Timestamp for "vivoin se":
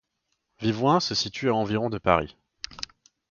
0.59-1.13